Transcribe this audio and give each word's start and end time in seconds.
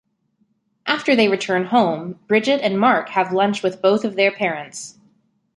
After 0.87 1.15
they 1.15 1.27
return 1.27 1.65
home, 1.65 2.13
Bridget 2.27 2.59
and 2.61 2.79
Mark 2.79 3.09
have 3.09 3.31
lunch 3.31 3.61
with 3.61 3.83
both 3.83 4.03
of 4.03 4.15
their 4.15 4.31
parents. 4.31 4.97